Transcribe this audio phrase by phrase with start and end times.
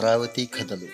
[0.00, 0.86] అమరావతి కథలు.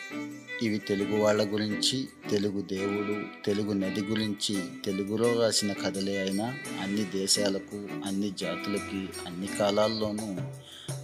[0.65, 7.88] ఇవి తెలుగు వాళ్ళ గురించి తెలుగు దేవుడు తెలుగు నది గురించి తెలుగులో రాసిన కథలే అయినా అన్ని దేశాలకు
[8.06, 10.37] అన్ని జాతులకి అన్ని కాలాల్లోనూ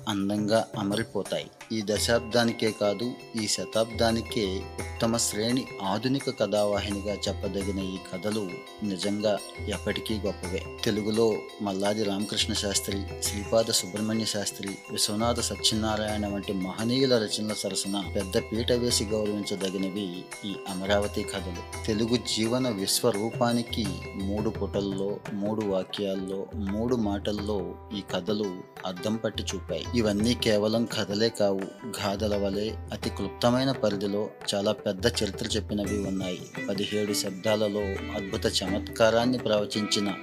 [0.09, 1.51] అందంగా అమరిపోతాయి.
[1.73, 3.13] ఈ దశాబ్దానికే కాదు
[3.43, 8.51] ఈ శతాబ్దానికే ఉత్తమ శ్రేణి ఆధునిక కథావాహినిగా చెప్పదగిన ఈ కథలు
[8.83, 10.63] నిజంగా ఎప్పటికీ గొప్పవే.
[10.85, 18.73] తెలుగులో మల్లాది రామకృష్ణ శాస్త్రి శ్రీపాద సుబ్రహ్మణ్య శాస్త్రి విశ్వనాథ సత్యనారాయణ వంటి మహనీయుల రచనల సరసన పెద్ద పీట
[18.73, 21.87] వేసి గౌరవించదగినవి ఈ అమరావతి కథలు.
[21.87, 28.57] తెలుగు జీవన విశ్వరూపానికి మూడు పుటల్లో మూడు వాక్యాల్లో మూడు మాటల్లో ఈ కథలు
[28.87, 29.85] అద్దం పట్టి చూపాయి.
[29.95, 31.61] ఇవన్నీ కేవలం కథలే కావు.
[32.01, 36.41] గాథల వలె అతి క్లుప్తమైన పరిధిలో చాలా పెద్ద చరిత్ర చెప్పినవి ఉన్నాయి.
[36.69, 37.81] పదిహేడు శబ్దాలలో
[38.17, 40.15] అద్భుత చమత్కారాన్ని ప్రవచించిన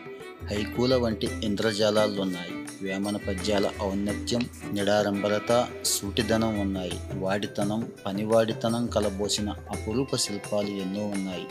[0.46, 2.59] హైకూల వంటి ఇంద్రజాలాలున్నాయి.
[2.82, 7.00] వేమన పద్యాల ఔన్నత్యం నిడారంబరత సూటిదనం ఉన్నాయి.
[7.14, 11.48] వాడితనం పనివాడితనం కలబోసిన అపురూప శిల్పాలు ఎన్నో ఉన్నాయి.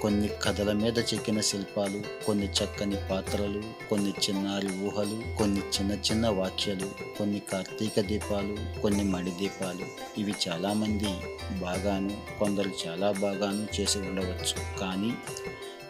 [0.00, 7.18] కొన్ని కథల మీద చెక్కిన శిల్పాలు కొన్ని చక్కని పాత్రలు కొన్ని చిన్నారి ఊహలు కొన్ని చిన్న చిన్న వాక్యాలు
[7.18, 9.86] కొన్ని కార్తీక దీపాలు కొన్ని మడి దీపాలు.
[10.20, 11.12] ఇవి చాలామంది
[11.58, 14.78] బాగాను కొందరు చాలా బాగాను చేసి ఉండవచ్చు.
[14.80, 15.14] కానీ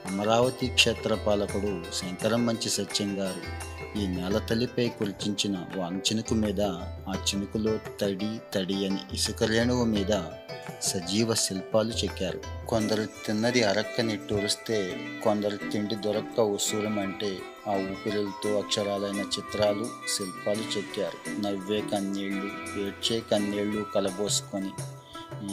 [0.06, 3.68] అమరావతి క్షేత్ర పాలకుడు శంకరం మంచి సత్యం గారు
[3.98, 6.60] ఈ నేల తల్లిపై కురిచించిన వాంచినుకు మీద
[7.08, 10.22] ఆ చినుకులో తడి తడి అని ఇసుక రేణువు మీద
[10.82, 12.40] సజీవ శిల్పాలు చెక్కారు.
[12.68, 16.40] కొందరు తిన్నది అరక్కని టూరిస్తే కొందరు తిండి దొరక్క
[17.00, 17.38] అంటే
[17.68, 21.40] ఆ ఊపిరులతో అక్షరాలైన చిత్రాలు శిల్పాలు చెక్కారు.
[21.40, 24.70] నవ్వే కన్నీళ్ళు ఏడ్చే కన్నీళ్ళు కలబోసుకొని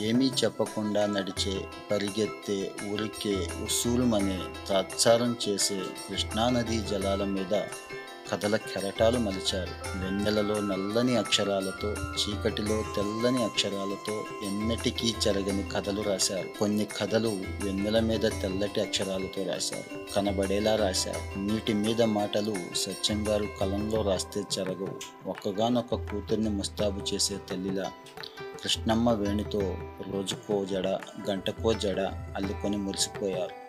[0.06, 7.64] ఏమీ చెప్పకుండా నడిచే పరిగెత్తే ఉరికే ఉసూలుమనే తాత్సారం చేసే కృష్ణానదీ జలాల మీద
[8.32, 10.04] కథల కెరటాలు మలిచారు.
[10.04, 16.60] వెన్నెలలో నల్లని అక్షరాలతో చీకటిలో తెల్లని అక్షరాలతో ఎన్నటికీ చెరగని కథలు రాశారు.
[16.60, 17.28] కొన్ని కథలు
[17.64, 20.14] వెన్నెల మీద తెల్లటి అక్షరాలతో రాశారు.
[20.14, 21.40] కనబడేలా రాశారు.
[21.40, 25.30] నీటి మీద మాటలు సత్యం గారు కలంలో రాస్తే చెరగవు.
[25.30, 27.92] ఒక్కగానొక్క కూతుర్ని ముస్తాబు చేసే తల్లిలా
[28.64, 29.78] కృష్ణమ్మ వేణితో
[30.14, 30.88] రోజుకో జడ
[31.30, 32.00] గంటకో జడ
[32.36, 33.65] అల్లుకొని మురిసిపోయారు.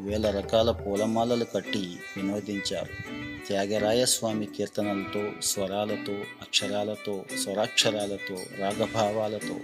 [0.00, 3.14] వేల రకాల పూలమాలలు కట్టి వినోదించారు.
[3.46, 9.56] త్యాగరాయస్వామి కీర్తనలతో స్వరాలతో అక్షరాలతో స్వరాక్షరాలతో రాగభావాలతో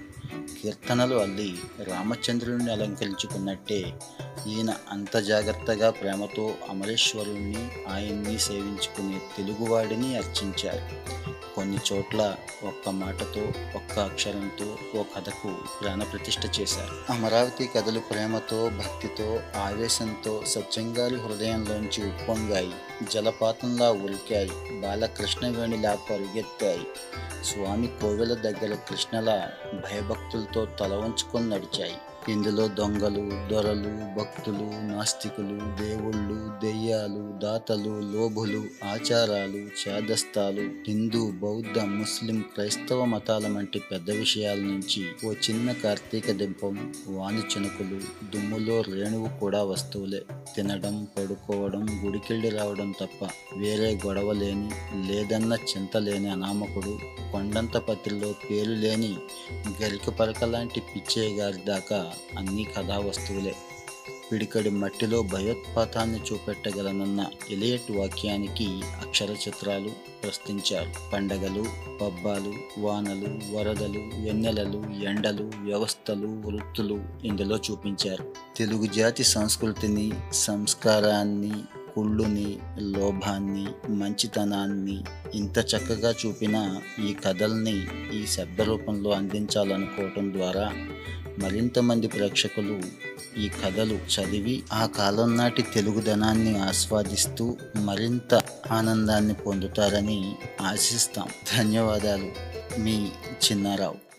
[0.63, 3.93] కీర్తనలు అల్లి రామచంద్రుడిని అలంకరించుకున్నట్టే
[4.49, 11.11] ఈయన అంత జాగ్రత్తగా ప్రేమతో అమరేశ్వరుణ్ణి ఆయన్ని సేవించుకునే తెలుగువాడిని అర్చించారు.
[11.55, 13.41] కొన్ని చోట్ల ఒక్క మాటతో
[13.77, 17.13] ఒక్క అక్షరంతో ఓ కథకు ప్రాణప్రతిష్ఠ చేశారు.
[17.13, 19.41] అమరావతి కథలు ప్రేమతో భక్తితో
[19.91, 22.73] ఆవేశంతో సత్యంగారి హృదయంలోంచి ఉప్పొంగాయి.
[23.13, 26.87] జలపాతంలా ఉరికాయి బాలకృష్ణవేణిలా పరుగెత్తాయి.
[27.45, 31.97] స్వామి కోవెల దగ్గర కృష్ణలా భయభక్తులతో తల వంచుకొని నడిచాయి.
[32.29, 43.05] ఇందులో దొంగలు దొరలు భక్తులు నాస్తికులు దేవుళ్ళు దెయ్యాలు దాతలు లోభులు ఆచారాలు చేదస్తాలు హిందూ బౌద్ధ ముస్లిం క్రైస్తవ
[43.05, 48.01] మతాల వంటి పెద్ద విషయాల నుంచి ఓ చిన్న కార్తీక దింపం వాణి చినుకులు
[48.31, 50.23] దుమ్ములో రేణువు కూడా వస్తువులే.
[50.57, 54.71] తినడం పడుకోవడం గుడికెళ్ళి రావడం తప్ప వేరే గొడవ లేని
[55.09, 56.99] లేదన్న చింత లేని అనామకుడు
[57.33, 59.17] కొండంత పత్రిలో పేరు లేని
[59.83, 63.55] గరిక పరక లాంటి పిచ్చయ్య గారి దాకా అన్ని కథా వస్తువులే
[64.33, 69.91] పిడికడి మట్టిలో భయోత్పాతాన్ని చూపెట్టగలనన్న ఎలియట్ వాక్యానికి అక్షర చిత్రాలు
[70.23, 71.11] ప్రశ్నించారు.
[71.13, 71.67] పండగలు
[72.01, 78.25] పబ్బాలు వానలు వరదలు వెన్నెలలు ఎండలు వ్యవస్థలు వృత్తులు ఇందులో చూపించారు.
[78.57, 81.53] తెలుగు జాతి సంస్కృతిని సంస్కారాన్ని
[81.95, 85.05] కుళ్ళుని లోభాన్ని మంచితనాన్ని
[85.35, 90.73] ఇంత చక్కగా చూపిన ఈ కథల్ని ఈ శబ్ద రూపంలో అందించాలనుకోవటం ద్వారా
[91.43, 92.81] మరింత మంది ప్రేక్షకులు
[93.39, 98.41] ఈ కథలు చదివి ఆ కాలం నాటి తెలుగుదనాన్ని ఆస్వాదిస్తూ మరింత
[98.71, 101.29] ఆనందాన్ని పొందుతారని ఆశిస్తాం.
[101.57, 102.33] ధన్యవాదాలు.
[102.79, 103.09] మీ
[103.51, 104.10] చిన్నారావు.